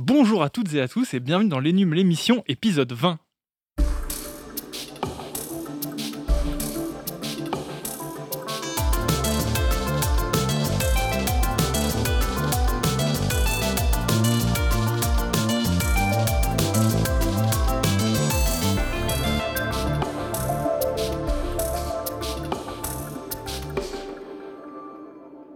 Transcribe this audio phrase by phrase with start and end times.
[0.00, 3.18] Bonjour à toutes et à tous et bienvenue dans l'Énum l'émission épisode 20.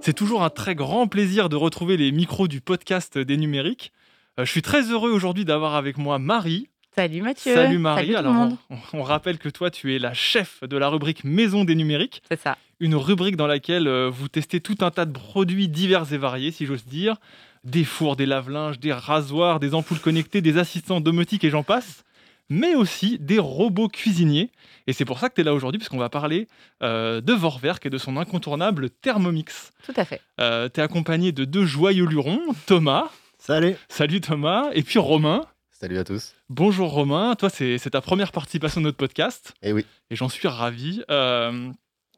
[0.01, 3.93] C'est toujours un très grand plaisir de retrouver les micros du podcast des numériques.
[4.39, 6.69] Euh, je suis très heureux aujourd'hui d'avoir avec moi Marie.
[6.95, 7.55] Salut Mathieu.
[7.55, 8.01] Salut Marie.
[8.03, 8.57] Salut tout le Alors, monde.
[8.71, 12.23] on, on rappelle que toi, tu es la chef de la rubrique Maison des numériques,
[12.31, 12.57] C'est ça.
[12.81, 16.51] une rubrique dans laquelle euh, vous testez tout un tas de produits divers et variés,
[16.51, 17.17] si j'ose dire.
[17.65, 22.05] Des fours, des lave-linges, des rasoirs, des ampoules connectées, des assistants domotiques et j'en passe.
[22.51, 24.51] Mais aussi des robots cuisiniers.
[24.87, 26.49] Et c'est pour ça que tu es là aujourd'hui, puisqu'on va parler
[26.83, 29.71] euh, de Vorwerk et de son incontournable Thermomix.
[29.87, 30.21] Tout à fait.
[30.41, 33.11] Euh, tu es accompagné de deux joyeux lurons, Thomas.
[33.45, 34.71] Salut Salut Thomas.
[34.73, 35.45] Et puis Romain.
[35.73, 36.37] Salut à tous.
[36.49, 40.29] Bonjour Romain, toi c'est c'est ta première participation à notre podcast Eh oui, et j'en
[40.29, 41.03] suis ravi.
[41.11, 41.69] Euh,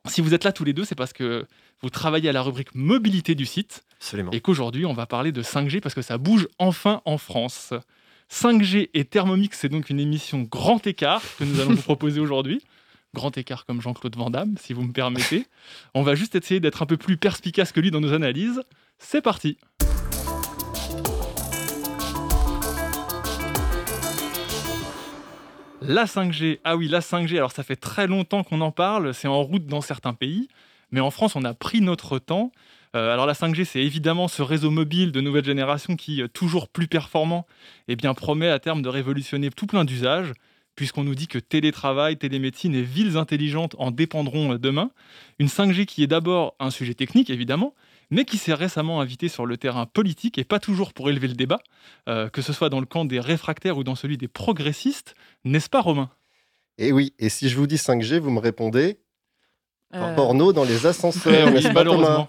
[0.07, 1.47] si vous êtes là tous les deux, c'est parce que
[1.81, 4.33] vous travaillez à la rubrique mobilité du site absolument.
[4.33, 7.73] et qu'aujourd'hui on va parler de 5G parce que ça bouge enfin en France.
[8.31, 12.61] 5G et Thermomix, c'est donc une émission grand écart que nous allons vous proposer aujourd'hui.
[13.15, 15.47] Grand écart comme Jean-Claude Van Damme, si vous me permettez.
[15.95, 18.61] On va juste essayer d'être un peu plus perspicace que lui dans nos analyses.
[18.99, 19.57] C'est parti
[25.87, 29.29] La 5G, ah oui, la 5G, alors ça fait très longtemps qu'on en parle, c'est
[29.29, 30.49] en route dans certains pays,
[30.91, 32.53] mais en France on a pris notre temps.
[32.97, 36.69] Euh, alors la 5G, c'est évidemment ce réseau mobile de nouvelle génération qui, euh, toujours
[36.69, 37.47] plus performant,
[37.89, 40.33] eh bien, promet à terme de révolutionner tout plein d'usages,
[40.75, 44.91] puisqu'on nous dit que télétravail, télémédecine et villes intelligentes en dépendront euh, demain.
[45.39, 47.75] Une 5G qui est d'abord un sujet technique, évidemment,
[48.11, 51.35] mais qui s'est récemment invité sur le terrain politique, et pas toujours pour élever le
[51.35, 51.61] débat,
[52.09, 55.71] euh, que ce soit dans le camp des réfractaires ou dans celui des progressistes, n'est-ce
[55.71, 56.11] pas Romain?
[56.79, 58.99] Et Eh oui, et si je vous dis 5G, vous me répondez
[59.95, 61.85] Euh, porno dans les ascenseurs, n'est-ce pas.
[61.85, 62.29] Thomas?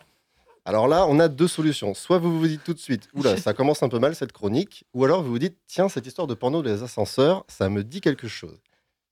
[0.66, 1.94] Alors là, on a deux solutions.
[1.94, 4.86] Soit vous vous dites tout de suite, oula, ça commence un peu mal cette chronique,
[4.94, 7.84] ou alors vous vous dites, tiens, cette histoire de porno dans les ascenseurs, ça me
[7.84, 8.60] dit quelque chose.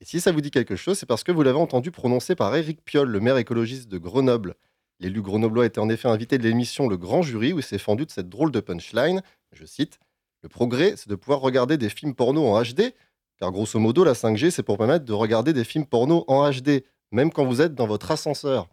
[0.01, 2.53] Et si ça vous dit quelque chose, c'est parce que vous l'avez entendu prononcer par
[2.55, 4.55] Éric Piolle, le maire écologiste de Grenoble.
[5.03, 8.05] L'élu grenoblois était en effet invité de l'émission Le Grand Jury où il s'est fendu
[8.05, 9.21] de cette drôle de punchline.
[9.51, 9.99] Je cite
[10.41, 12.93] Le progrès, c'est de pouvoir regarder des films porno en HD,
[13.39, 16.83] car grosso modo, la 5G, c'est pour permettre de regarder des films porno en HD,
[17.11, 18.69] même quand vous êtes dans votre ascenseur.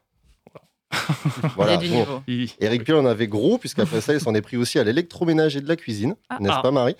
[1.58, 1.94] Il y a du bon.
[1.96, 2.22] niveau.
[2.26, 5.60] Il- Eric Piolle en avait gros, puisqu'après ça, il s'en est pris aussi à l'électroménager
[5.60, 6.38] de la cuisine, Ah.
[6.40, 6.62] n'est-ce Ah.
[6.62, 6.96] pas Marie?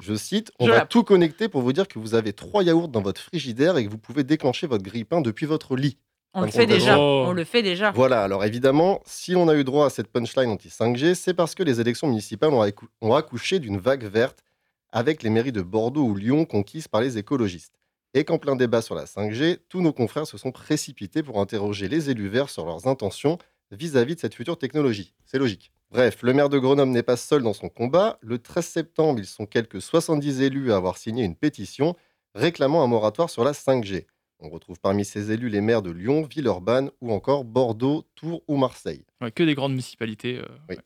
[0.00, 2.62] Je cite, on Je va la- tout connecter pour vous dire que vous avez trois
[2.64, 5.96] yaourts dans votre frigidaire et que vous pouvez déclencher votre grille-pain depuis votre lit.
[6.34, 6.98] On le fait déjà.
[6.98, 7.24] Oh.
[7.28, 7.90] On le fait déjà.
[7.92, 11.62] Voilà, alors évidemment, si on a eu droit à cette punchline anti-5G, c'est parce que
[11.62, 14.42] les élections municipales ont, accou- ont accouché d'une vague verte
[14.90, 17.74] avec les mairies de Bordeaux ou Lyon conquises par les écologistes.
[18.14, 21.88] Et qu'en plein débat sur la 5G, tous nos confrères se sont précipités pour interroger
[21.88, 23.38] les élus verts sur leurs intentions
[23.72, 25.14] vis-à-vis de cette future technologie.
[25.24, 25.72] C'est logique.
[25.90, 28.18] Bref, le maire de Grenoble n'est pas seul dans son combat.
[28.20, 31.96] Le 13 septembre, ils sont quelques 70 élus à avoir signé une pétition
[32.34, 34.06] réclamant un moratoire sur la 5G.
[34.40, 38.56] On retrouve parmi ces élus les maires de Lyon, Villeurbanne ou encore Bordeaux, Tours ou
[38.56, 39.04] Marseille.
[39.20, 40.38] Ouais, que des grandes municipalités.
[40.38, 40.76] euh, Oui.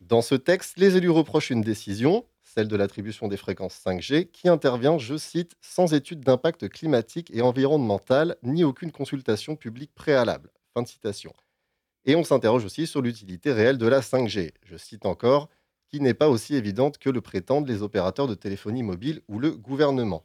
[0.00, 4.48] Dans ce texte, les élus reprochent une décision, celle de l'attribution des fréquences 5G, qui
[4.48, 10.50] intervient, je cite, sans étude d'impact climatique et environnemental, ni aucune consultation publique préalable.
[10.74, 11.32] Fin de citation.
[12.04, 14.52] Et on s'interroge aussi sur l'utilité réelle de la 5G.
[14.64, 15.48] Je cite encore,
[15.88, 19.52] qui n'est pas aussi évidente que le prétendent les opérateurs de téléphonie mobile ou le
[19.52, 20.24] gouvernement.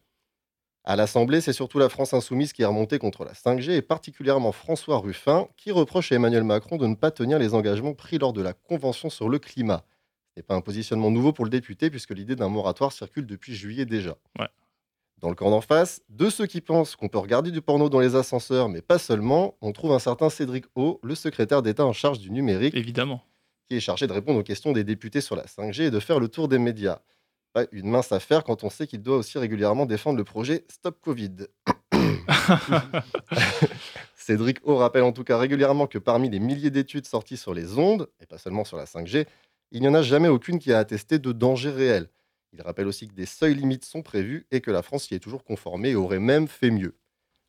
[0.84, 4.52] À l'Assemblée, c'est surtout la France insoumise qui est remontée contre la 5G et particulièrement
[4.52, 8.34] François Ruffin qui reproche à Emmanuel Macron de ne pas tenir les engagements pris lors
[8.34, 9.84] de la Convention sur le climat.
[10.34, 13.54] Ce n'est pas un positionnement nouveau pour le député puisque l'idée d'un moratoire circule depuis
[13.54, 14.18] juillet déjà.
[14.40, 14.48] Ouais.
[15.20, 18.00] Dans le camp d'en face, de ceux qui pensent qu'on peut regarder du porno dans
[18.00, 21.94] les ascenseurs, mais pas seulement, on trouve un certain Cédric O, le secrétaire d'État en
[21.94, 23.22] charge du numérique, évidemment.
[23.68, 26.20] qui est chargé de répondre aux questions des députés sur la 5G et de faire
[26.20, 27.02] le tour des médias.
[27.54, 31.00] Pas une mince affaire quand on sait qu'il doit aussi régulièrement défendre le projet Stop
[31.02, 31.48] Covid.
[34.16, 37.78] Cédric O rappelle en tout cas régulièrement que parmi les milliers d'études sorties sur les
[37.78, 39.26] ondes, et pas seulement sur la 5G,
[39.72, 42.10] il n'y en a jamais aucune qui a attesté de danger réel.
[42.54, 45.20] Il rappelle aussi que des seuils limites sont prévus et que la France y est
[45.20, 46.96] toujours conformée et aurait même fait mieux.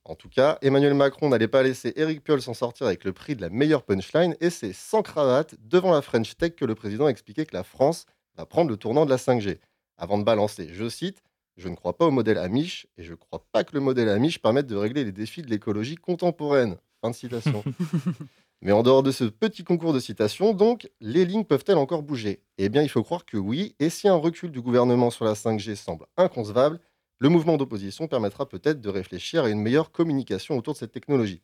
[0.05, 3.37] En tout cas, Emmanuel Macron n'allait pas laisser Éric Piolle s'en sortir avec le prix
[3.37, 7.07] de la meilleure punchline et c'est sans cravate devant la French Tech que le président
[7.07, 8.07] a expliqué que la France
[8.37, 9.59] va prendre le tournant de la 5G.
[9.97, 11.23] Avant de balancer, je cite,
[11.57, 14.09] Je ne crois pas au modèle Amish et je ne crois pas que le modèle
[14.09, 16.77] Amish permette de régler les défis de l'écologie contemporaine.
[17.03, 17.63] Fin de citation.
[18.63, 22.43] Mais en dehors de ce petit concours de citation, donc, les lignes peuvent-elles encore bouger?
[22.59, 25.35] Eh bien, il faut croire que oui, et si un recul du gouvernement sur la
[25.35, 26.79] 5G semble inconcevable,
[27.19, 31.43] le mouvement d'opposition permettra peut-être de réfléchir à une meilleure communication autour de cette technologie.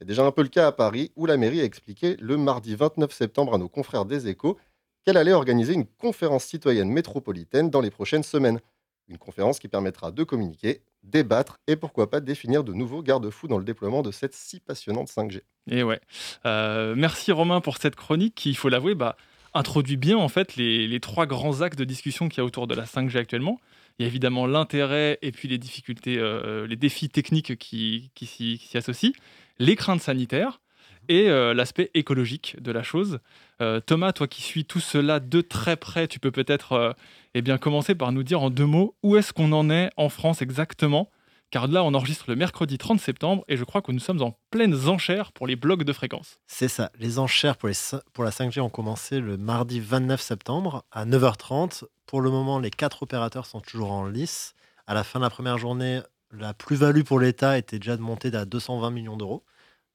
[0.00, 2.74] C'est déjà un peu le cas à Paris, où la mairie a expliqué le mardi
[2.74, 4.56] 29 septembre à nos confrères des échos
[5.04, 8.60] qu'elle allait organiser une conférence citoyenne métropolitaine dans les prochaines semaines.
[9.08, 13.58] Une conférence qui permettra de communiquer, débattre et pourquoi pas définir de nouveaux garde-fous dans
[13.58, 15.40] le déploiement de cette si passionnante 5G.
[15.70, 16.00] Et ouais.
[16.44, 19.16] Euh, merci Romain pour cette chronique qui, il faut l'avouer, bah,
[19.54, 22.74] introduit bien en fait les, trois grands axes de discussion qu'il y a autour de
[22.74, 23.60] la 5G actuellement.
[23.98, 28.26] Il y a évidemment l'intérêt et puis les difficultés, euh, les défis techniques qui, qui
[28.26, 29.12] s'y associent,
[29.58, 30.60] les craintes sanitaires
[31.08, 33.20] et euh, l'aspect écologique de la chose.
[33.60, 36.92] Euh, Thomas, toi qui suis tout cela de très près, tu peux peut-être euh,
[37.34, 40.08] eh bien, commencer par nous dire en deux mots où est-ce qu'on en est en
[40.08, 41.10] France exactement?
[41.50, 44.38] Car là, on enregistre le mercredi 30 septembre et je crois que nous sommes en
[44.50, 46.38] pleines enchères pour les blocs de fréquence.
[46.46, 46.92] C'est ça.
[46.98, 47.70] Les enchères pour,
[48.12, 51.84] pour la 5G ont commencé le mardi 29 septembre à 9h30.
[52.04, 54.54] Pour le moment, les quatre opérateurs sont toujours en lice.
[54.86, 56.00] À la fin de la première journée,
[56.32, 59.42] la plus-value pour l'État était déjà de monter à 220 millions d'euros.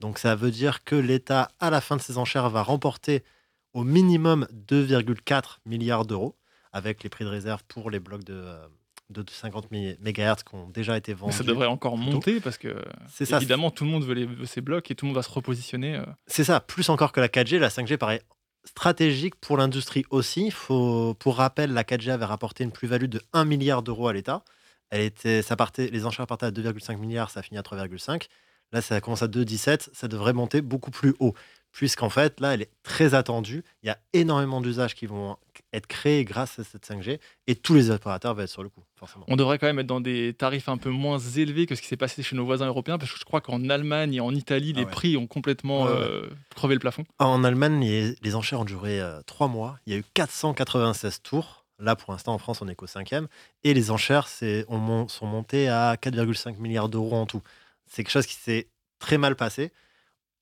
[0.03, 3.23] Donc ça veut dire que l'État, à la fin de ses enchères, va remporter
[3.71, 6.35] au minimum 2,4 milliards d'euros
[6.73, 8.67] avec les prix de réserve pour les blocs de, euh,
[9.09, 11.31] de 50 MHz qui ont déjà été vendus.
[11.31, 12.75] Mais ça devrait encore monter parce que
[13.21, 15.95] évidemment tout le monde veut, ces blocs et tout le monde va se repositionner.
[15.95, 16.05] Euh.
[16.27, 18.23] C'est ça, plus encore que la 4G, la 5G paraît
[18.65, 20.51] stratégique pour l'industrie aussi.
[20.51, 24.43] Faut, pour rappel, la 4G avait rapporté une plus-value de 1 milliard d'euros à l'État.
[24.89, 28.27] Elle était, ça partait, les enchères partaient à 2,5 milliards, ça a fini à 3,5.
[28.73, 29.89] Là, ça commence à 2,17.
[29.93, 31.33] Ça devrait monter beaucoup plus haut.
[31.71, 33.63] Puisqu'en fait, là, elle est très attendue.
[33.81, 35.37] Il y a énormément d'usages qui vont
[35.73, 37.19] être créés grâce à cette 5G.
[37.47, 39.25] Et tous les opérateurs vont être sur le coup, forcément.
[39.27, 41.87] On devrait quand même être dans des tarifs un peu moins élevés que ce qui
[41.87, 42.99] s'est passé chez nos voisins européens.
[42.99, 46.29] Parce que je crois qu'en Allemagne et en Italie, ah les prix ont complètement euh,
[46.55, 47.05] crevé le plafond.
[47.17, 49.79] En Allemagne, les, enchères ont duré euh, trois mois.
[49.87, 51.65] Il y a eu 496 tours.
[51.79, 53.27] Là, pour l'instant, en France, on est qu'au cinquième.
[53.63, 54.27] Et les enchères
[54.67, 57.41] on, sont montées à 4,5 milliards d'euros en tout
[57.85, 58.69] c'est quelque chose qui s'est
[58.99, 59.71] très mal passé.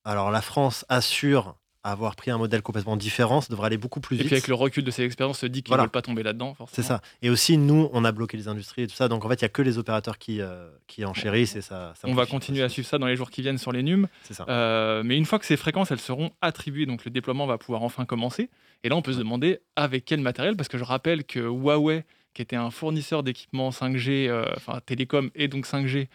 [0.03, 4.15] Alors la France assure avoir pris un modèle complètement différent, ça devrait aller beaucoup plus
[4.15, 4.25] vite.
[4.25, 6.21] Et puis avec le recul de ces expériences, se dit qu'ils ne veulent pas tomber
[6.21, 6.55] là-dedans.
[6.71, 7.01] C'est ça.
[7.21, 9.07] Et aussi, nous, on a bloqué les industries et tout ça.
[9.07, 11.93] Donc en fait, il n'y a que les opérateurs qui, euh, qui enchérissent et ça.
[12.03, 14.07] on va continuer à suivre ça dans les jours qui viennent sur les NUM.
[14.23, 14.45] C'est ça.
[14.47, 17.81] Euh, mais une fois que ces fréquences, elles seront attribuées, donc le déploiement va pouvoir
[17.83, 18.49] enfin commencer.
[18.83, 22.03] Et là, on peut se demander avec quel matériel, parce que je rappelle que Huawei,
[22.33, 26.07] qui était un fournisseur d'équipements 5G, euh, enfin télécom et donc 5G,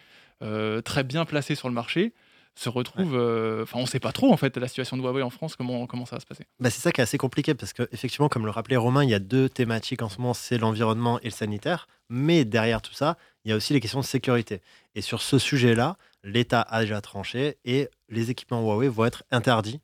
[0.43, 2.13] euh, très bien placé sur le marché
[2.57, 3.15] se retrouve.
[3.15, 5.55] Euh, enfin, on ne sait pas trop en fait la situation de Huawei en France,
[5.55, 6.45] comment, comment ça va se passer.
[6.59, 9.13] Bah, c'est ça qui est assez compliqué parce qu'effectivement, comme le rappelait Romain, il y
[9.13, 11.87] a deux thématiques en ce moment c'est l'environnement et le sanitaire.
[12.09, 14.61] Mais derrière tout ça, il y a aussi les questions de sécurité.
[14.95, 19.79] Et sur ce sujet-là, l'État a déjà tranché et les équipements Huawei vont être interdits.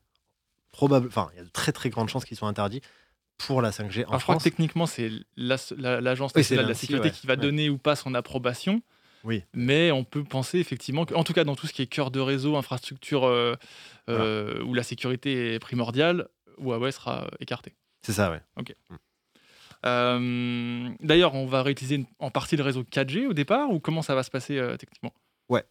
[0.72, 2.80] Probable, enfin, il y a de très très grandes chances qu'ils soient interdits
[3.38, 4.20] pour la 5G en France.
[4.20, 7.94] Je crois que techniquement, c'est l'Agence nationale de la sécurité qui va donner ou pas
[7.94, 8.82] son approbation.
[9.24, 9.42] Oui.
[9.54, 12.20] Mais on peut penser effectivement qu'en tout cas dans tout ce qui est cœur de
[12.20, 13.56] réseau, infrastructure euh,
[14.08, 16.28] euh, où la sécurité est primordiale,
[16.58, 17.74] Huawei sera écarté.
[18.02, 18.36] C'est ça, oui.
[18.56, 18.74] Ok.
[18.90, 18.94] Mm.
[19.86, 24.14] Euh, d'ailleurs, on va réutiliser en partie le réseau 4G au départ ou comment ça
[24.14, 25.12] va se passer techniquement?
[25.48, 25.64] Ouais.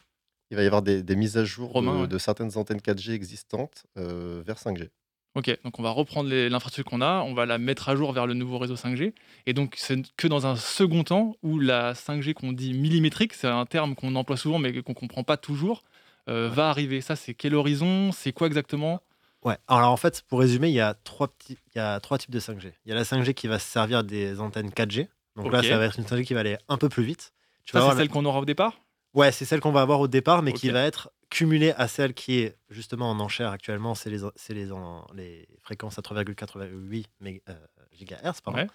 [0.51, 4.57] Il va y avoir des, mises à jour de, de, certaines antennes 4G existantes vers
[4.57, 4.89] 5G.
[5.35, 8.27] Ok, donc on va reprendre l'infrastructure qu'on a, on va la mettre à jour vers
[8.27, 9.13] le nouveau réseau 5G.
[9.47, 13.47] Et donc c'est que dans un second temps où la 5G qu'on dit millimétrique, c'est
[13.47, 15.83] un terme qu'on emploie souvent mais qu'on ne comprend pas toujours,
[16.29, 17.01] euh, va arriver.
[17.01, 18.11] Ça, c'est quel horizon?
[18.11, 19.01] C'est quoi exactement?
[19.43, 22.17] Ouais, alors en fait, pour résumer, il y, a trois petits, il y a trois
[22.17, 22.71] types de 5G.
[22.85, 25.07] Il y a la 5G qui va se servir des antennes 4G.
[25.35, 27.33] Donc là, ça va être une 5G qui va aller un peu plus vite.
[27.65, 28.79] Tu ça, c'est celle qu'on aura au départ?
[29.13, 32.13] Ouais, c'est celle qu'on va avoir au départ, mais qui va être cumulée à celle
[32.13, 34.67] qui est justement en enchère actuellement, c'est les, les,
[35.15, 37.05] les fréquences à 3,88
[37.49, 37.53] euh,
[37.99, 38.67] GHz, pardon,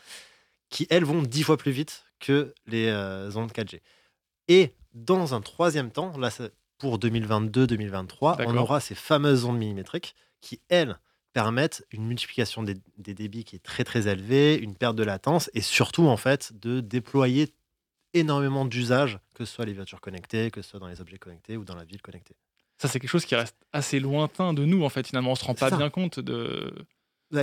[0.69, 3.81] qui elles vont 10 fois plus vite que les euh, ondes 4G.
[4.49, 6.31] Et dans un troisième temps, là,
[6.79, 10.99] pour 2022-2023, on aura ces fameuses ondes millimétriques qui, elles,
[11.35, 15.51] permettent une multiplication des, des, débits qui est très très élevée, une perte de latence
[15.55, 17.55] et surtout en fait de déployer
[18.19, 21.57] énormément d'usages, que ce soit les voitures connectées, que ce soit dans les objets connectés
[21.57, 22.37] ou dans la ville connectée.
[22.79, 25.07] Ça, c'est quelque chose qui reste assez lointain de nous, en fait.
[25.07, 26.73] Finalement, on se rend pas bien compte de,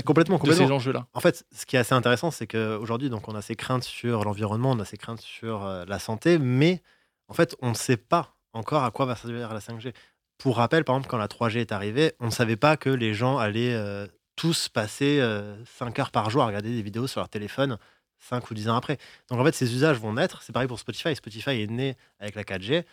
[0.03, 0.67] complètement, complètement.
[0.67, 1.07] ces enjeux-là.
[1.13, 4.71] En fait, ce qui est assez intéressant, c'est qu'aujourd'hui, on a ces craintes sur l'environnement,
[4.71, 6.81] on a ces craintes sur euh, la santé, mais
[7.27, 9.93] en fait, on ne sait pas encore à quoi va servir la 5G.
[10.37, 13.13] Pour rappel, par exemple, quand la 3G est arrivée, on ne savait pas que les
[13.13, 17.21] gens allaient euh, tous passer 5 euh, heures par jour à regarder des vidéos sur
[17.21, 17.77] leur téléphone
[18.19, 18.97] 5 ou 10 ans après.
[19.29, 20.41] Donc en fait, ces usages vont naître.
[20.41, 21.15] C'est pareil pour Spotify.
[21.15, 22.83] Spotify est né avec la 4G.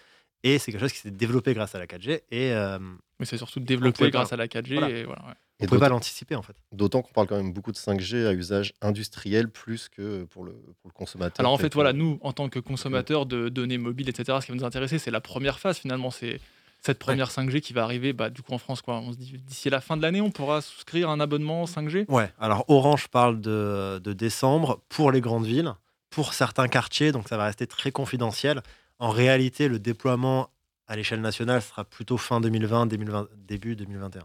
[0.44, 2.22] Et c'est quelque chose qui s'est développé grâce à la 4G.
[2.30, 2.78] Et, euh,
[3.20, 4.74] Mais c'est surtout développé grâce à la 4G.
[4.74, 4.90] Voilà.
[4.90, 5.34] Et voilà, ouais.
[5.60, 6.56] on ne peut pas l'anticiper en fait.
[6.72, 10.52] D'autant qu'on parle quand même beaucoup de 5G à usage industriel plus que pour le,
[10.52, 11.38] pour le consommateur.
[11.38, 14.52] Alors en fait, voilà, nous, en tant que consommateurs de données mobiles, etc., ce qui
[14.52, 16.10] va nous intéresser, c'est la première phase finalement.
[16.10, 16.40] C'est
[16.84, 18.82] cette première 5G qui va arriver bah, du coup en France.
[18.82, 18.98] Quoi.
[18.98, 22.30] On se dit d'ici la fin de l'année, on pourra souscrire un abonnement 5G Ouais,
[22.38, 25.72] alors Orange parle de, de décembre pour les grandes villes,
[26.10, 28.62] pour certains quartiers, donc ça va rester très confidentiel.
[28.98, 30.50] En réalité, le déploiement
[30.86, 34.22] à l'échelle nationale sera plutôt fin 2020, 2020 début 2021.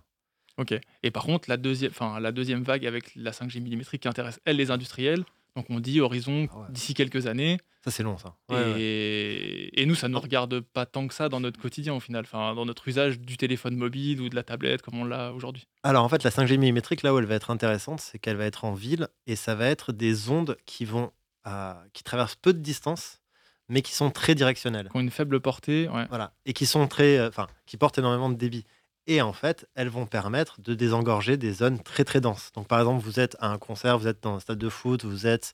[0.57, 0.73] Ok.
[1.03, 4.39] Et par contre, la deuxième, enfin, la deuxième vague avec la 5G millimétrique qui intéresse,
[4.45, 5.23] elle, les industriels.
[5.57, 6.65] Donc on dit horizon Ah ouais.
[6.69, 7.57] d'ici quelques années.
[7.83, 8.35] Ça, c'est long, ça.
[8.49, 9.69] et, Ouais, ouais.
[9.73, 12.23] et nous, ça ne nous regarde pas tant que ça dans notre quotidien au final,
[12.25, 15.67] enfin, dans notre usage du téléphone mobile ou de la tablette comme on l'a aujourd'hui.
[15.83, 18.45] Alors, en fait, la 5G millimétrique, là où elle va être intéressante, c'est qu'elle va
[18.45, 21.11] être en ville et ça va être des ondes qui vont
[21.45, 23.21] à- qui traversent peu de distance,
[23.69, 24.89] mais qui sont très directionnelles.
[24.91, 25.87] Qui ont une faible portée.
[26.09, 26.33] Voilà.
[26.45, 28.65] Et qui sont très, euh, enfin, qui portent énormément de débit.
[29.07, 32.51] Et en fait, elles vont permettre de désengorger des zones très très denses.
[32.53, 35.05] Donc, par exemple, vous êtes à un concert, vous êtes dans un stade de foot,
[35.05, 35.53] vous êtes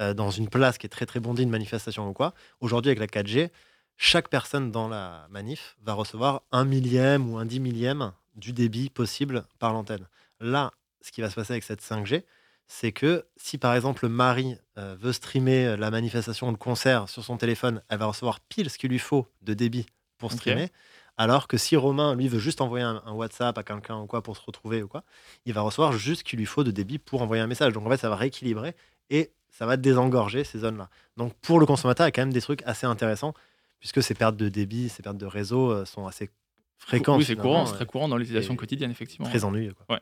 [0.00, 2.34] euh, dans une place qui est très très bondée, une manifestation ou quoi.
[2.60, 3.50] Aujourd'hui, avec la 4G,
[3.96, 8.90] chaque personne dans la manif va recevoir un millième ou un dix millième du débit
[8.90, 10.06] possible par l'antenne.
[10.40, 12.24] Là, ce qui va se passer avec cette 5G,
[12.66, 17.24] c'est que si par exemple Marie euh, veut streamer la manifestation ou le concert sur
[17.24, 19.86] son téléphone, elle va recevoir pile ce qu'il lui faut de débit
[20.18, 20.70] pour streamer.
[21.18, 24.22] Alors que si Romain, lui, veut juste envoyer un, un WhatsApp à quelqu'un ou quoi
[24.22, 25.02] pour se retrouver ou quoi,
[25.44, 27.72] il va recevoir juste ce qu'il lui faut de débit pour envoyer un message.
[27.72, 28.74] Donc en fait, ça va rééquilibrer
[29.10, 30.88] et ça va désengorger ces zones-là.
[31.16, 33.34] Donc pour le consommateur, il y a quand même des trucs assez intéressants
[33.80, 36.30] puisque ces pertes de débit, ces pertes de réseau euh, sont assez
[36.78, 37.18] fréquentes.
[37.18, 39.28] Oui, c'est courant, c'est très courant dans l'utilisation quotidienne, effectivement.
[39.28, 39.74] Très ennuyeux.
[39.86, 40.00] Quoi.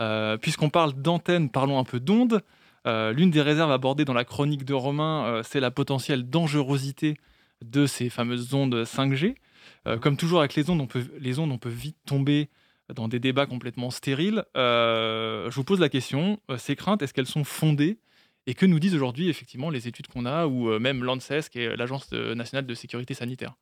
[0.00, 2.42] Euh, Puisqu'on parle d'antenne, parlons un peu d'ondes.
[2.86, 7.16] Euh, L'une des réserves abordées dans la chronique de Romain, euh, c'est la potentielle dangerosité
[7.62, 9.36] de ces fameuses ondes 5G.
[9.86, 12.48] Euh, comme toujours avec les ondes, on peut, les ondes, on peut vite tomber
[12.94, 14.44] dans des débats complètement stériles.
[14.56, 17.98] Euh, je vous pose la question, euh, ces craintes, est-ce qu'elles sont fondées?
[18.46, 21.76] Et que nous disent aujourd'hui effectivement les études qu'on a, ou même l'ANSES, qui est
[21.76, 23.54] l'Agence nationale de sécurité sanitaire?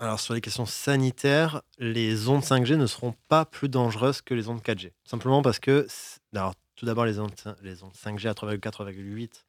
[0.00, 4.48] Alors sur les questions sanitaires, les ondes 5G ne seront pas plus dangereuses que les
[4.48, 4.90] ondes 4G.
[5.04, 5.86] Simplement parce que,
[6.34, 7.30] alors, tout d'abord, les ondes,
[7.62, 9.44] les ondes 5G à 3,4-3,8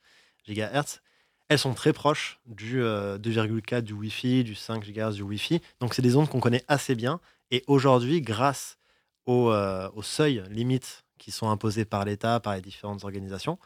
[0.48, 1.02] GHz,
[1.50, 5.62] elles sont très proches du euh, 2,4 du Wi-Fi, du 5 GHz du Wi-Fi.
[5.80, 7.20] Donc c'est des ondes qu'on connaît assez bien.
[7.52, 8.78] Et aujourd'hui, grâce
[9.26, 13.60] aux, euh, aux seuils limites qui sont imposés par l'État, par les différentes organisations,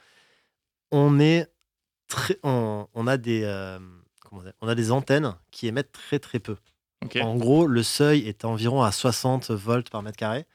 [0.91, 1.48] on est
[2.07, 3.79] très, on, on a des, euh,
[4.21, 6.57] comment dire, on a des antennes qui émettent très très peu.
[7.21, 10.45] En gros, le seuil est environ à 60 volts par mètre carré.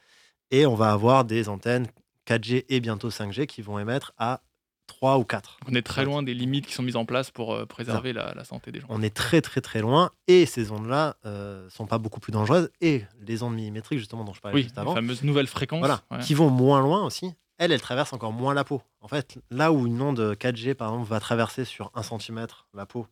[0.51, 1.87] Et on va avoir des antennes
[2.27, 4.41] 4G et bientôt 5G qui vont émettre à
[4.87, 5.57] 3 ou 4.
[5.69, 8.33] On est très loin des limites qui sont mises en place pour euh, préserver la,
[8.33, 8.87] la santé des gens.
[8.89, 10.11] On est très très très loin.
[10.27, 12.69] Et ces ondes-là euh, sont pas beaucoup plus dangereuses.
[12.81, 15.79] Et les ondes millimétriques, justement, dont je parlais Oui, juste les avant, fameuses nouvelles fréquences.
[15.79, 16.19] voilà, ouais.
[16.19, 18.81] qui vont moins loin aussi, elles, elles traversent encore moins la peau.
[19.01, 22.85] En fait, là où une onde 4G, par exemple, va traverser sur 1 cm la
[22.85, 23.07] peau,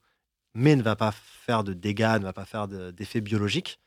[0.53, 3.79] mais ne va pas faire de dégâts, ne va pas faire de- d'effets biologiques,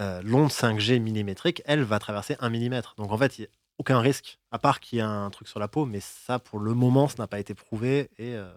[0.00, 2.80] euh, l'onde 5G millimétrique, elle, va traverser 1 mm.
[2.98, 5.48] Donc en fait, il n'y a aucun risque, à part qu'il y a un truc
[5.48, 8.50] sur la peau, mais ça, pour le moment, ça n'a pas été prouvé, et euh,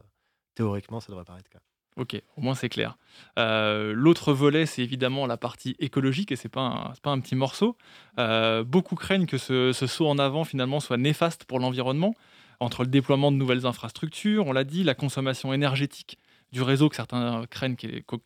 [0.56, 1.60] théoriquement, ça devrait être le cas.
[1.98, 2.98] Ok, au moins c'est clair.
[3.38, 7.76] Euh, L'autre volet, c'est évidemment la partie écologique, et un, c'est pas un petit morceau.
[8.18, 12.16] Euh, beaucoup craignent que ce, ce saut en avant finalement soit néfaste pour l'environnement,
[12.62, 16.18] entre le déploiement de nouvelles infrastructures, on l'a dit, la consommation énergétique
[16.52, 17.76] du réseau que certains craignent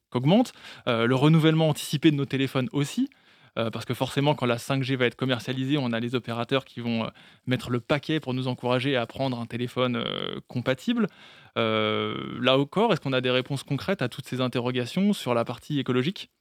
[0.09, 0.53] qu'augmente,
[0.87, 3.09] le renouvellement anticipé de nos téléphones aussi.
[3.57, 6.79] Euh, parce que forcément, quand la 5G va être commercialisée, on a les opérateurs qui
[6.79, 7.09] vont euh,
[7.45, 11.07] mettre le paquet pour nous encourager à prendre un téléphone euh, compatible.
[11.55, 15.79] Là encore, est-ce qu'on a des réponses concrètes à toutes ces interrogations sur la partie
[15.79, 16.31] écologique?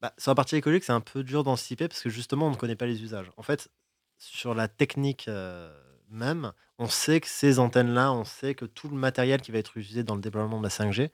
[0.00, 2.56] Bah, sur la partie écologique, c'est un peu dur d'anticiper parce que justement, on ne
[2.56, 3.30] connaît pas les usages.
[3.36, 3.68] En fait,
[4.18, 5.30] sur la technique
[6.10, 9.76] même, on sait que ces antennes-là, on sait que tout le matériel qui va être
[9.76, 11.10] utilisé dans le déploiement de la 5G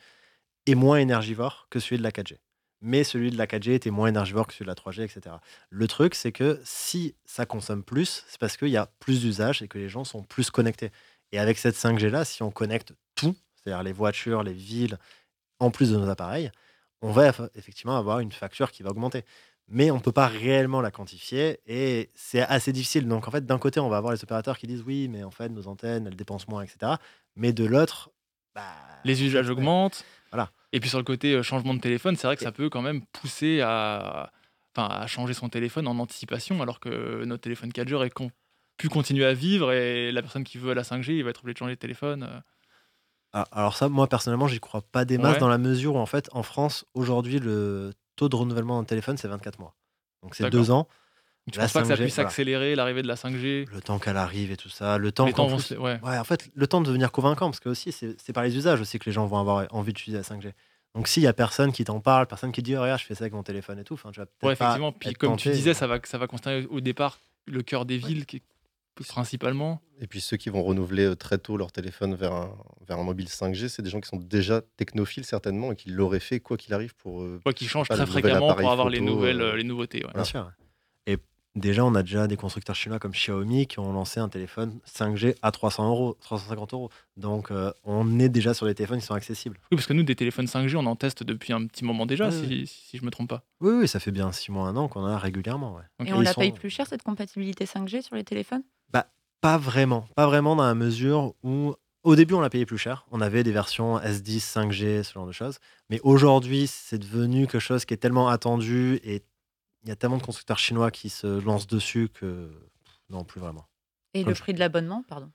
[0.67, 2.39] est moins énergivore que celui de la 4G.
[2.87, 5.37] Mais celui de la 4G était moins énergivore que celui de la 3G, etc.
[5.71, 9.63] Le truc, c'est que si ça consomme plus, c'est parce qu'il y a plus d'usages
[9.63, 10.91] et que les gens sont plus connectés.
[11.33, 14.99] Et avec cette 5G-là, si on connecte tout, c'est-à-dire les voitures, les villes,
[15.61, 16.51] en plus de nos appareils,
[17.01, 19.25] on va eff- effectivement avoir une facture qui va augmenter.
[19.67, 23.09] Mais on ne peut pas réellement la quantifier et c'est assez difficile.
[23.09, 25.31] Donc en fait, d'un côté, on va avoir les opérateurs qui disent oui, mais en
[25.31, 26.93] fait, nos antennes, elles dépensent moins, etc.
[27.35, 28.11] Mais de l'autre,
[28.55, 28.63] bah,
[29.05, 30.05] Les usages augmentent.
[30.75, 32.83] Et puis sur le côté euh, changement de téléphone, c'est vrai que ça peut quand
[32.83, 34.33] même pousser à,
[34.77, 38.31] enfin, à changer son téléphone en anticipation, alors que notre téléphone 4G aurait con-
[38.77, 41.55] pu continuer à vivre et la personne qui veut la 5G, il va être obligé
[41.55, 42.25] de changer de téléphone.
[42.25, 42.41] euh.
[43.33, 45.39] Ah, Alors ça, moi personnellement, j'y crois pas des masses Ouais.
[45.41, 49.17] dans la mesure où en fait, en France, aujourd'hui, le taux de renouvellement d'un téléphone,
[49.17, 49.75] c'est 24 mois.
[50.23, 50.89] Donc c'est deux ans.
[51.53, 54.51] Tu penses pas que ça puisse accélérer l'arrivée de la 5G Le temps qu'elle arrive
[54.51, 55.99] et tout ça, le temps, ouais.
[56.03, 58.99] en fait, le temps de devenir convaincant, parce que aussi c'est par les usages aussi
[58.99, 60.53] que les gens vont avoir envie d'utiliser la 5G.
[60.95, 63.17] Donc s'il y a personne qui t'en parle, personne qui dit oh, regarde je fais
[63.17, 64.93] ça avec mon téléphone et tout, enfin tu vas ouais, effectivement.
[64.93, 68.27] Puis comme tu disais, ça va ça va constater au départ le cœur des villes
[68.27, 68.43] qui,
[69.03, 69.81] principalement.
[70.01, 73.03] Et puis ceux qui vont renouveler euh, très tôt leur téléphone vers un, vers un
[73.03, 76.57] mobile 5G, c'est des gens qui sont déjà technophiles certainement et qui l'auraient fait quoi
[76.57, 77.23] qu'il arrive pour.
[77.23, 80.05] Euh, quoi qu'ils changent très fréquemment pour avoir les nouvelles, euh, les nouveautés.
[80.15, 80.51] Bien sûr.
[81.57, 85.37] Déjà, on a déjà des constructeurs chinois comme Xiaomi qui ont lancé un téléphone 5G
[85.41, 86.91] à 300 euros, 350 euros.
[87.17, 87.53] Donc
[87.85, 89.57] on est déjà sur des téléphones qui sont accessibles.
[89.71, 92.33] Oui, parce que nous, des téléphones 5G, on en teste depuis un petit moment déjà,
[92.33, 93.45] si, si, je me trompe pas.
[93.61, 95.79] Oui, oui, ça fait bien 6 mois, un an qu'on a régulièrement.
[96.05, 98.63] Et on la paye plus cher cette compatibilité 5G sur les téléphones?
[98.93, 99.07] Bah,
[99.41, 100.09] pas vraiment.
[100.17, 103.07] Pas vraiment dans la mesure où, au début, on l'a payé plus cher.
[103.13, 105.59] On avait des versions S10, 5G, ce genre de choses.
[105.89, 109.23] Mais aujourd'hui, c'est devenu quelque chose qui est tellement attendu et
[109.85, 112.51] il y a tellement de constructeurs chinois qui se lancent dessus que
[113.11, 113.67] non, plus vraiment.
[114.15, 115.31] Et le prix de l'abonnement, pardon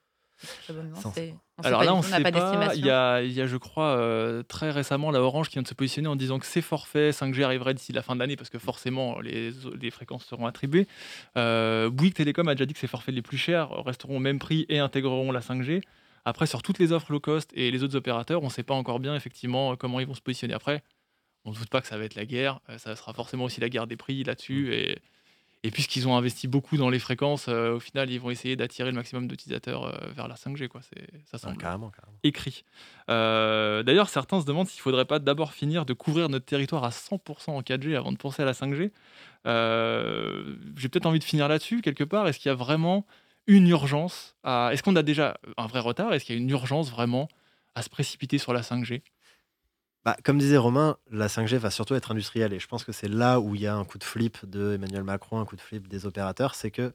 [1.63, 2.75] alors là, on ne sait pas.
[2.75, 5.63] Il y, a, il y a, je crois, euh, très récemment, la Orange qui vient
[5.63, 8.37] de se positionner en disant que ces forfaits 5G arriveraient d'ici la fin de l'année
[8.37, 10.87] parce que forcément, les, les fréquences seront attribuées.
[11.37, 14.39] Euh, Bouygues Télécom a déjà dit que ces forfaits les plus chers resteront au même
[14.39, 15.81] prix et intégreront la 5G.
[16.25, 18.73] Après, sur toutes les offres low cost et les autres opérateurs, on ne sait pas
[18.73, 20.53] encore bien effectivement comment ils vont se positionner.
[20.53, 20.83] Après,
[21.45, 22.59] on ne doute pas que ça va être la guerre.
[22.69, 24.67] Euh, ça sera forcément aussi la guerre des prix là-dessus.
[24.67, 24.73] Mmh.
[24.73, 25.01] Et
[25.63, 28.91] et puisqu'ils ont investi beaucoup dans les fréquences, euh, au final, ils vont essayer d'attirer
[28.91, 30.69] le maximum d'utilisateurs euh, vers la 5G.
[30.69, 30.79] Quoi.
[31.25, 31.91] Ça semble carrément,
[32.23, 32.63] écrit.
[33.09, 36.85] Euh, d'ailleurs, certains se demandent s'il ne faudrait pas d'abord finir de couvrir notre territoire
[36.85, 38.91] à 100% en 4G avant de penser à la 5G.
[39.45, 42.25] J'ai peut-être envie de finir là-dessus, quelque part.
[42.29, 43.05] Est-ce qu'il y a vraiment
[43.45, 44.69] une urgence à...
[44.71, 46.13] Est-ce qu'on a déjà un vrai retard?
[46.13, 47.27] Est-ce qu'il y a une urgence vraiment
[47.75, 49.01] à se précipiter sur la 5G
[50.05, 52.53] bah, comme disait Romain, la 5G va surtout être industrielle.
[52.53, 54.73] Et je pense que c'est là où il y a un coup de flip de
[54.73, 56.55] Emmanuel Macron, un coup de flip des opérateurs.
[56.55, 56.93] C'est que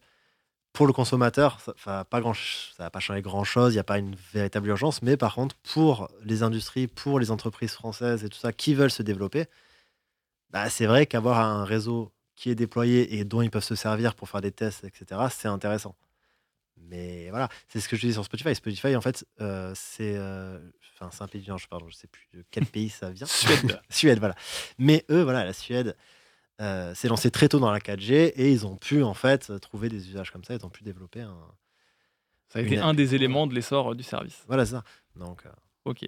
[0.72, 2.34] pour le consommateur, ça va pas, grand,
[2.78, 3.72] va pas changer grand-chose.
[3.72, 5.02] Il n'y a pas une véritable urgence.
[5.02, 8.90] Mais par contre, pour les industries, pour les entreprises françaises et tout ça qui veulent
[8.90, 9.46] se développer,
[10.50, 14.14] bah, c'est vrai qu'avoir un réseau qui est déployé et dont ils peuvent se servir
[14.14, 15.94] pour faire des tests, etc., c'est intéressant.
[16.88, 18.54] Mais voilà, c'est ce que je disais sur Spotify.
[18.54, 20.14] Spotify, en fait, euh, c'est.
[20.16, 20.58] Euh,
[20.94, 23.26] enfin, c'est un pays, je, pardon, je sais plus de quel pays ça vient.
[23.30, 23.80] Suède.
[23.90, 24.34] Suède, voilà.
[24.78, 25.96] Mais eux, voilà, la Suède
[26.60, 29.88] euh, s'est lancée très tôt dans la 4G et ils ont pu, en fait, trouver
[29.88, 30.54] des usages comme ça.
[30.54, 31.36] Ils ont pu développer un.
[32.48, 34.44] Ça a été un des éléments de l'essor du service.
[34.46, 34.84] Voilà ça.
[35.16, 35.44] Donc.
[35.84, 36.06] Ok.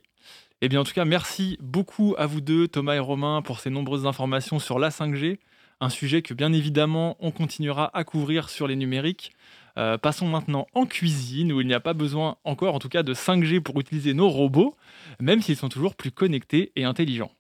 [0.62, 3.69] Eh bien, en tout cas, merci beaucoup à vous deux, Thomas et Romain, pour ces
[3.69, 5.39] nombreuses informations sur la 5G.
[5.81, 9.33] Un sujet que, bien évidemment, on continuera à couvrir sur les numériques.
[9.79, 13.03] Euh, passons maintenant en cuisine, où il n'y a pas besoin encore, en tout cas,
[13.03, 14.75] de 5G pour utiliser nos robots,
[15.21, 17.31] même s'ils sont toujours plus connectés et intelligents.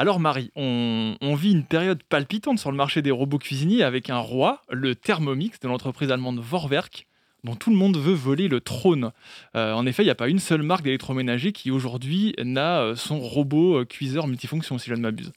[0.00, 4.16] Alors Marie, on, vit une période palpitante sur le marché des robots cuisiniers avec un
[4.16, 7.06] roi, le Thermomix de l'entreprise allemande Vorwerk,
[7.44, 9.12] dont tout le monde veut voler le trône.
[9.56, 12.96] Euh, en effet, il n'y a pas une seule marque d'électroménager qui aujourd'hui n'a euh,
[12.96, 15.32] son robot cuiseur multifonction, si je ne m'abuse.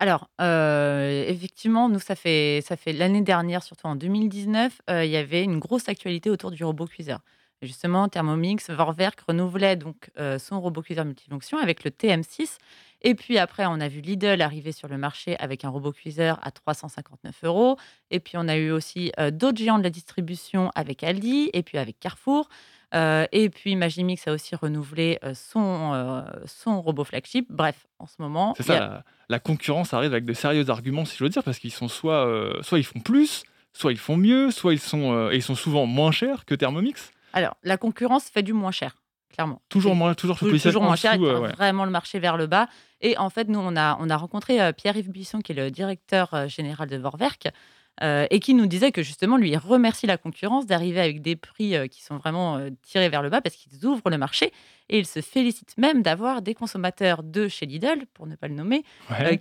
[0.00, 5.44] Alors, euh, effectivement, nous, ça fait l'année dernière, surtout en 2019, euh, il y avait
[5.44, 7.20] une grosse actualité autour du robot cuiseur.
[7.62, 12.58] justement, Thermomix, Vorwerk renouvelait donc euh, son robot cuiseur multifonction avec le TM6
[13.06, 16.38] et puis après, on a vu Lidl arriver sur le marché avec un robot cuiseur
[16.42, 17.78] à 359 euros
[18.10, 21.78] et puis on a eu aussi, d'autres géants de la distribution avec Aldi et puis
[21.78, 22.48] avec Carrefour.
[22.94, 27.46] Euh, et puis Magimix a aussi renouvelé euh, son, euh, son robot flagship.
[27.50, 28.54] Bref, en ce moment.
[28.56, 31.72] C'est ça, la, concurrence arrive avec de sérieux arguments, si je veux dire, parce qu'ils
[31.72, 32.28] sont soit,
[32.62, 36.12] soit ils font plus, soit ils font mieux, soit ils sont, ils sont souvent moins
[36.12, 37.10] chers que Thermomix.
[37.32, 38.96] Alors, la concurrence fait du moins cher.
[39.32, 39.60] Clairement.
[39.68, 42.68] Toujours moins, toujours, toujours moins cher, vraiment le marché vers le bas.
[43.00, 46.48] Et en fait, nous, on a, on a rencontré Pierre-Yves Buisson, qui est le directeur
[46.48, 47.48] général de Vorwerk,
[48.02, 51.36] euh, et qui nous disait que justement, lui, il remercie la concurrence d'arriver avec des
[51.36, 54.52] prix euh, qui sont vraiment euh, tirés vers le bas parce qu'ils ouvrent le marché.
[54.88, 58.54] Et il se félicite même d'avoir des consommateurs de chez Lidl, pour ne pas le
[58.54, 58.84] nommer,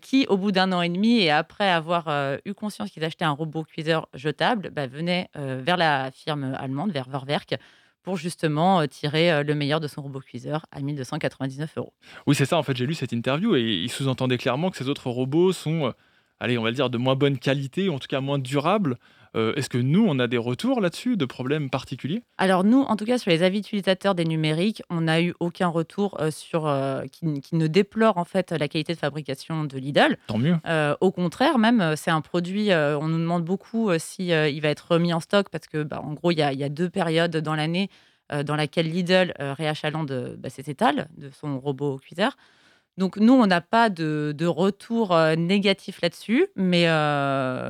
[0.02, 3.32] qui, au bout d'un an et demi et après avoir eu conscience qu'ils achetaient un
[3.32, 7.56] robot cuiseur jetable, bah, venaient vers la firme allemande, vers Vorwerk,
[8.04, 11.94] pour justement tirer le meilleur de son robot cuiseur à 1299 euros.
[12.26, 12.58] Oui, c'est ça.
[12.58, 15.94] En fait, j'ai lu cette interview et il sous-entendait clairement que ces autres robots sont
[16.40, 18.98] allez, on va dire, de moins bonne qualité, ou en tout cas moins durable.
[19.36, 22.24] Euh, est-ce que nous, on a des retours là-dessus, de problèmes particuliers?
[22.38, 25.68] Alors nous, en tout cas, sur les avis utilisateurs des numériques, on n'a eu aucun
[25.68, 30.18] retour euh, sur, euh, qui, ne déplore en fait la qualité de fabrication de Lidl.
[30.28, 30.58] Tant mieux.
[31.02, 35.14] au contraire, même, c'est un produit, on nous demande beaucoup si il va être remis
[35.14, 37.90] en stock, parce que, bah, en gros, il y, a, deux périodes dans l'année
[38.46, 42.36] dans laquelle Lidl réachaland de, bah, ses étals, de son robot cuiseur.
[42.98, 46.86] Donc nous, on n'a pas de, retour négatif là-dessus, mais,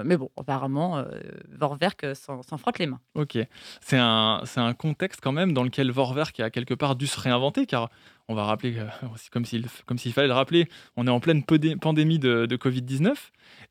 [0.04, 1.04] mais bon, apparemment,
[1.52, 3.00] Vorwerk s'en frotte les mains.
[3.16, 3.38] Ok,
[3.82, 7.66] c'est un, un contexte quand même dans lequel Vorwerk a quelque part dû se réinventer,
[7.66, 7.90] car
[8.28, 8.76] on va rappeler,
[9.32, 13.14] comme s'il comme s'il fallait le rappeler, on est en pleine pandémie de, de Covid-19,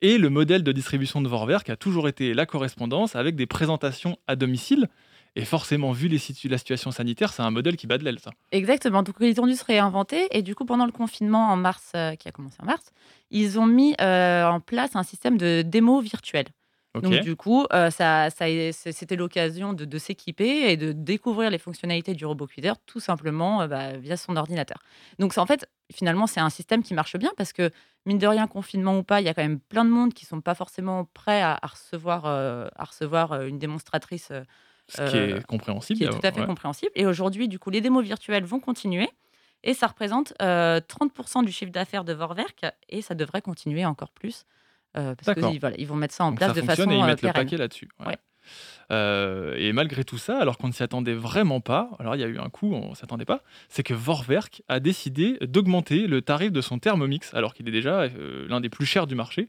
[0.00, 4.18] et le modèle de distribution de Vorwerk a toujours été la correspondance avec des présentations
[4.26, 4.88] à domicile,
[5.34, 8.32] et forcément, vu les la situation sanitaire, c'est un modèle qui bat de l'aile, ça.
[8.50, 9.02] Exactement.
[9.02, 10.28] Donc, ils ont dû se réinventer.
[10.30, 12.92] Et du coup, pendant le confinement en mars, euh, qui a commencé en mars,
[13.30, 16.48] ils ont mis euh, en place un système de démo virtuelle.
[16.94, 22.12] Donc, du coup, euh, ça, ça c'était l'occasion de, s'équiper et de découvrir les fonctionnalités
[22.12, 24.76] du robot cuiseur tout simplement bah, via son ordinateur.
[25.18, 27.70] Donc, en fait, finalement, c'est un système qui marche bien parce que,
[28.04, 30.26] mine de rien, confinement ou pas, il y a quand même plein de monde qui
[30.26, 34.30] ne sont pas forcément prêts à, recevoir, à recevoir une démonstratrice
[34.92, 35.98] ce qui est euh, compréhensible.
[35.98, 36.92] Qui est tout à fait compréhensible.
[36.94, 39.08] Et aujourd'hui, du coup, les démos virtuelles vont continuer.
[39.64, 42.66] Et ça représente 30% euh, du chiffre d'affaires de Vorwerk.
[42.88, 44.44] Et ça devrait continuer encore plus.
[44.96, 47.22] Euh, parce qu'ils voilà, ils vont mettre ça en place de façon et ils mettent
[47.22, 47.88] le paquet là-dessus.
[48.90, 52.26] et malgré tout ça, alors qu'on ne s'y attendait vraiment pas, alors il y a
[52.26, 56.52] eu un coup, on ne s'attendait pas, c'est que Vorwerk a décidé d'augmenter le tarif
[56.52, 58.08] de son Thermomix, alors qu'il est déjà
[58.48, 59.48] l'un des plus chers du marché.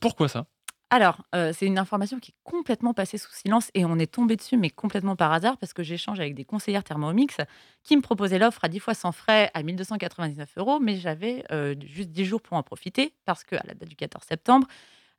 [0.00, 0.46] pourquoi ça?
[0.94, 4.36] Alors, euh, c'est une information qui est complètement passée sous silence et on est tombé
[4.36, 7.36] dessus, mais complètement par hasard, parce que j'échange avec des conseillères Thermomix
[7.82, 11.74] qui me proposaient l'offre à 10 fois sans frais à 1299 euros, mais j'avais euh,
[11.84, 14.68] juste 10 jours pour en profiter, parce qu'à la date du 14 septembre,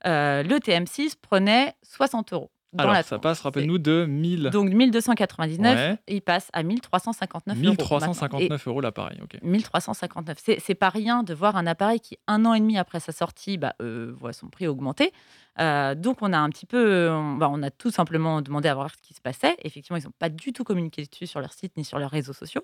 [0.07, 2.51] euh, le TM6 prenait 60 euros.
[2.77, 4.49] Alors, ça passe, rappelle-nous, de 1000.
[4.51, 7.69] Donc 1299, il passe à 1359 euros.
[7.69, 9.41] 1359 euros l'appareil, ok.
[9.41, 10.37] 1359.
[10.59, 13.57] C'est pas rien de voir un appareil qui, un an et demi après sa sortie,
[13.57, 15.11] bah, voit son prix augmenter.
[15.59, 18.75] Euh, donc, on a un petit peu, on, bah, on, a tout simplement demandé à
[18.75, 19.55] voir ce qui se passait.
[19.63, 22.33] Effectivement, ils n'ont pas du tout communiqué dessus sur leur site ni sur leurs réseaux
[22.33, 22.63] sociaux.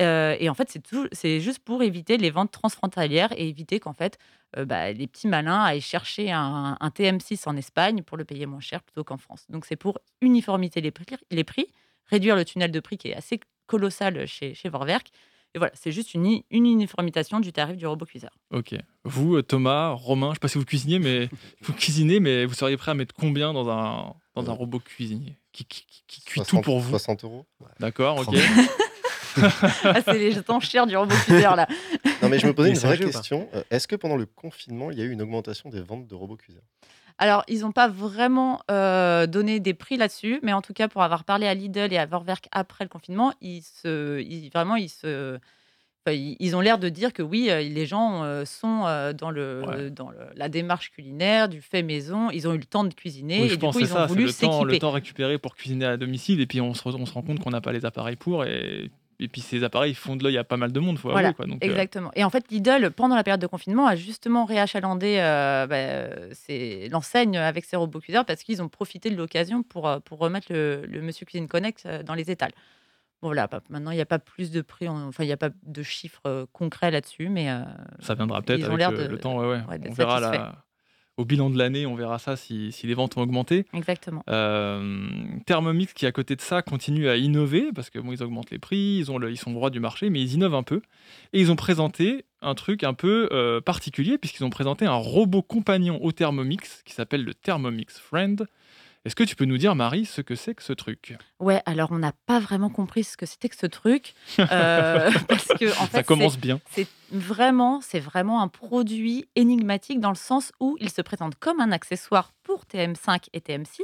[0.00, 0.78] Euh, et en fait,
[1.12, 4.18] c'est juste pour éviter les ventes transfrontalières et éviter qu'en fait,
[4.56, 8.60] euh, bah, les petits malins aillent chercher un, TM6 en Espagne pour le payer moins
[8.60, 9.46] cher plutôt qu'en France.
[9.48, 11.66] Donc, c'est pour uniformiter les prix, les prix,
[12.06, 15.10] réduire le tunnel de prix qui est assez colossal chez, chez Vorwerk
[15.56, 18.30] et voilà, c'est juste une, uniformisation du tarif du robot cuiseur.
[18.52, 18.74] Ok.
[19.04, 21.30] Vous, euh, Thomas, Romain, je ne sais pas si vous cuisinez, mais
[21.62, 24.80] vous cuisinez, mais vous seriez prêt à mettre combien dans un, dans un euh, robot
[24.80, 27.46] cuisinier qui, qui, cuit tout pour vous 60 euros.
[27.80, 28.36] D'accord, ok.
[29.84, 31.66] ah, c'est les chers du robot cuiseur là.
[32.20, 33.48] Non mais je me posais une vraie question.
[33.54, 36.14] Euh, est-ce que pendant le confinement, il y a eu une augmentation des ventes de
[36.14, 36.64] robots cuiseurs?
[37.18, 41.02] Alors, ils n'ont pas vraiment euh, donné des prix là-dessus, mais en tout cas, pour
[41.02, 45.38] avoir parlé à Lidl et à Vorwerk après le confinement, ils se, vraiment, ils se,
[46.06, 48.82] ils ont l'air de dire que oui, euh, les gens euh, sont
[49.18, 52.30] dans, le, dans la démarche culinaire, du fait maison.
[52.30, 54.26] Ils ont eu le temps de cuisiner et du coup, ils ont voulu.
[54.26, 57.22] Le, le temps récupéré pour cuisiner à domicile et puis on se, on se rend
[57.22, 60.38] compte qu'on n'a pas les appareils pour et et puis ces appareils font de l'œil
[60.38, 61.46] à pas mal de monde, faut voilà, quoi.
[61.46, 62.10] Donc, euh, exactement.
[62.14, 67.38] Et en fait, Lidl, pendant la période de confinement, a justement réachalandé euh, bah, l'enseigne
[67.38, 70.86] avec ses robots cuiseurs parce qu'ils ont profité de l'occasion pour, euh, pour remettre le,
[71.00, 72.52] Monsieur Cuisine Connect dans les étals.
[73.22, 75.50] Bon, voilà, maintenant, il n'y a pas plus de prix, enfin, il n'y a pas
[75.62, 77.48] de chiffres concrets là-dessus, mais.
[78.00, 79.80] ça viendra peut-être avec le temps, ouais, ouais.
[79.88, 80.65] On verra la,
[81.16, 83.64] au bilan de l'année, on verra ça si, les ventes ont augmenté.
[83.72, 84.22] Exactement.
[84.28, 85.08] Euh,
[85.46, 88.58] Thermomix, qui à côté de ça continue à innover, parce que bon, ils augmentent les
[88.58, 90.82] prix, ils, ont le, ils sont droit du marché, mais ils innovent un peu.
[91.32, 95.42] Et ils ont présenté un truc un peu euh, particulier, puisqu'ils ont présenté un robot
[95.42, 98.46] compagnon au Thermomix qui s'appelle le Thermomix Friend.
[99.06, 101.16] Est-ce que tu peux nous dire, Marie, ce que c'est que ce truc?
[101.38, 104.14] Ouais, alors on n'a pas vraiment compris ce que c'était que ce truc.
[104.40, 106.60] Euh, parce que, en fait, Ça commence bien.
[106.72, 111.60] C'est vraiment, c'est vraiment un produit énigmatique dans le sens où il se présente comme
[111.60, 113.82] un accessoire pour TM5 et TM6.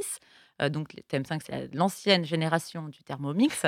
[0.61, 3.65] Euh, donc, TM5, c'est l'ancienne génération du Thermomix.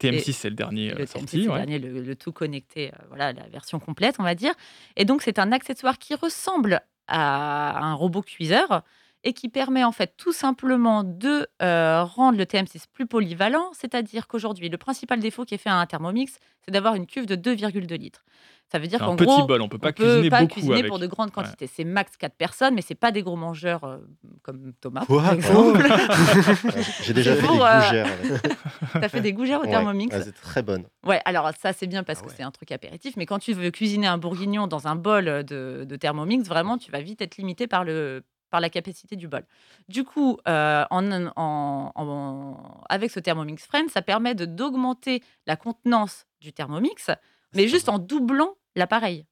[0.00, 1.36] TM6, c'est le dernier le sorti.
[1.36, 4.54] le, dernier le, tout connecté, euh, voilà, la version complète, on va dire.
[4.96, 8.82] Et donc, c'est un accessoire qui ressemble à un robot cuiseur,
[9.26, 14.28] et qui permet en fait tout simplement de euh, rendre le TM6 plus polyvalent, c'est-à-dire
[14.28, 17.34] qu'aujourd'hui, le principal défaut qui est fait à un Thermomix, c'est d'avoir une cuve de
[17.34, 18.24] 2,2 litres.
[18.70, 21.32] Ça veut dire qu'en gros, bol, on peut pas cuisiner pas cuisiner pour de grandes
[21.32, 21.66] quantités.
[21.66, 23.98] C'est max 4 personnes, mais c'est pas des gros mangeurs euh,
[24.42, 25.82] comme Thomas, par exemple.
[27.02, 28.08] J'ai déjà fait des euh, gougères.
[28.92, 30.84] Tu as fait des gougères au Thermomix C'est très bonne.
[31.04, 33.52] Ouais, alors ça c'est bien parce ah que c'est un truc apéritif, mais quand tu
[33.54, 37.38] veux cuisiner un bourguignon dans un bol de, de Thermomix, vraiment, tu vas vite être
[37.38, 39.44] limité par le par la capacité du bol.
[39.88, 47.10] Du coup, euh, en, avec ce Thermomix Friend, ça permet d'augmenter la contenance du Thermomix,
[47.54, 49.26] mais juste en doublant l'appareil.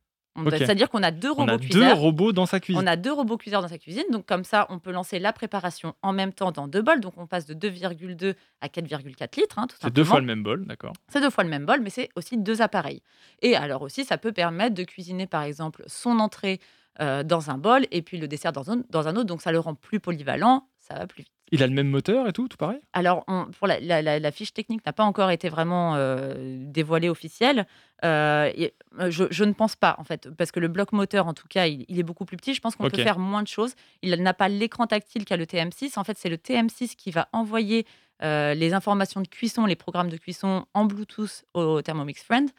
[0.50, 2.82] C'est-à-dire qu'on a deux robots on a deux robots dans sa cuisine.
[2.82, 4.04] On a deux robots cuiseurs dans sa cuisine.
[4.10, 7.00] Donc, comme ça, on peut lancer la préparation en même temps dans deux bols.
[7.00, 9.58] Donc, on passe de 2,2 à 4,4 litres.
[9.58, 10.92] Hein, c'est deux fois le même bol, d'accord.
[11.08, 13.00] C'est deux fois le même bol, mais c'est aussi deux appareils.
[13.42, 16.60] Et alors aussi, ça peut permettre de cuisiner, par exemple, son entrée
[17.00, 19.26] dans un bol et puis le dessert dans un, dans un autre.
[19.26, 20.68] Donc, ça le rend plus polyvalent.
[20.78, 21.34] Ça va plus vite.
[21.54, 22.80] Il a le même moteur et tout, tout pareil?
[22.92, 23.24] Alors,
[23.58, 27.66] pour la, fiche technique n'a pas encore été vraiment euh, dévoilée officielle.
[28.04, 28.50] Euh,
[28.98, 31.66] euh, je, ne pense pas, en fait, parce que le bloc moteur, en tout cas,
[31.66, 32.54] il, est beaucoup plus petit.
[32.54, 33.74] Je pense qu'on peut faire moins de choses.
[34.02, 35.98] Il n'a pas l'écran tactile qu'a le TM6.
[35.98, 37.86] En fait, c'est le TM6 qui va envoyer
[38.20, 42.50] les informations de cuisson, les programmes de cuisson en Bluetooth au Thermomix Friend.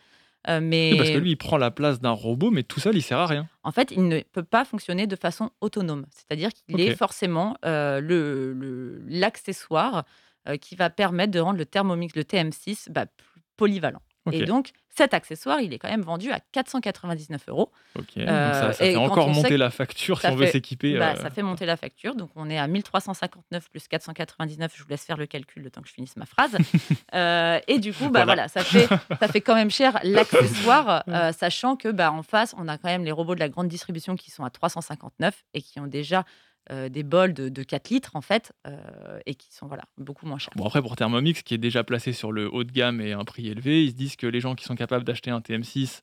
[0.62, 0.94] Mais...
[0.98, 3.26] parce que lui, il prend la place d'un robot, mais tout seul, il sert à
[3.26, 3.50] rien.
[3.64, 6.06] En fait, il ne peut pas fonctionner de façon autonome.
[6.12, 10.06] C'est-à-dire qu'il est forcément l'accessoire
[10.46, 14.02] le, qui va permettre de rendre le Thermomix, le TM6, bah, plus polyvalent.
[14.32, 17.72] Et donc, cet accessoire, il est quand même vendu à 499 euros.
[18.00, 20.98] Ok, ça, fait encore monter la facture si on veut s'équiper.
[20.98, 22.16] Bah, ça fait monter la facture.
[22.16, 24.72] Donc, on est à 1359 plus 499.
[24.76, 26.58] Je vous laisse faire le calcul le temps que je finisse ma phrase.
[27.14, 28.48] Euh, et du coup, bah, voilà.
[28.48, 32.68] ça, fait, ça fait quand même cher l'accessoire, euh, sachant que bah, en face, on
[32.68, 35.80] a quand même les robots de la grande distribution qui sont à 359 et qui
[35.80, 36.26] ont déjà
[36.72, 40.40] euh, des bols de, 4 litres en fait euh, et qui sont voilà beaucoup moins
[40.40, 40.52] chers.
[40.56, 43.24] Bon après pour Thermomix qui est déjà placé sur le haut de gamme et un
[43.24, 46.02] prix élevé, ils se disent que les gens qui sont capables d'acheter un TM6,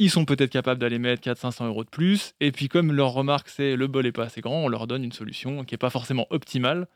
[0.00, 2.34] ils sont peut-être capables d'aller mettre 400-500 euros de plus.
[2.40, 5.04] Et puis comme leur remarque c'est le bol est pas assez grand, on leur donne
[5.04, 6.88] une solution qui est pas forcément optimale.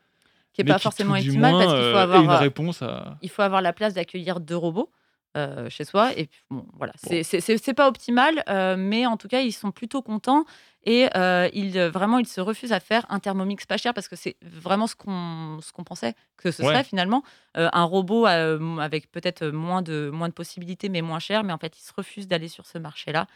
[0.51, 3.17] Qui n'est pas forcément optimale parce qu'il faut euh, avoir une réponse à...
[3.21, 4.89] Il faut avoir la place d'accueillir deux robots.
[5.35, 6.13] Euh, chez soi.
[6.15, 10.01] Et puis, bon, voilà, c'est pas optimal, euh, mais en tout cas, ils sont plutôt
[10.01, 10.45] contents.
[10.85, 14.15] Et euh, ils, vraiment, ils se refusent à faire un Thermomix pas cher parce que
[14.15, 17.23] c'est vraiment ce qu'on qu'on pensait que ce serait finalement.
[17.55, 21.43] un robot avec peut-être moins de, moins de possibilités, mais moins cher.
[21.43, 23.27] Mais en fait, ils se refusent d'aller sur ce marché-là.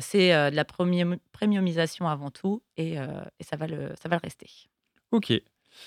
[0.00, 4.50] c'est de la premiumisation avant tout et, et, ça, va le, ça va le rester.
[5.10, 5.32] Ok.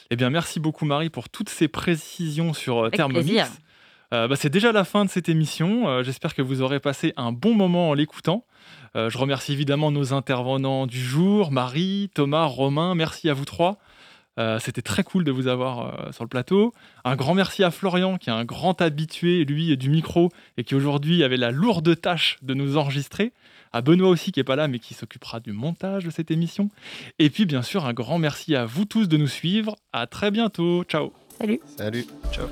[0.09, 3.25] Eh bien, merci beaucoup, Marie, pour toutes ces précisions sur Thermomix.
[3.25, 3.47] Plaisir.
[4.13, 5.87] Euh, bah, c'est déjà la fin de cette émission.
[5.87, 8.45] Euh, j'espère que vous aurez passé un bon moment en l'écoutant.
[8.95, 12.95] Euh, je remercie évidemment nos intervenants du jour, Marie, Thomas, Romain.
[12.95, 13.77] Merci à vous trois.
[14.59, 16.73] C'était très cool de vous avoir sur le plateau.
[17.05, 20.73] Un grand merci à Florian, qui est un grand habitué, lui, du micro, et qui
[20.73, 23.33] aujourd'hui avait la lourde tâche de nous enregistrer.
[23.71, 26.71] À Benoît aussi, qui n'est pas là, mais qui s'occupera du montage de cette émission.
[27.19, 29.75] Et puis, bien sûr, un grand merci à vous tous de nous suivre.
[29.93, 30.85] À très bientôt.
[30.85, 31.13] Ciao.
[31.37, 31.59] Salut.
[31.77, 32.07] Salut.
[32.31, 32.47] Ciao.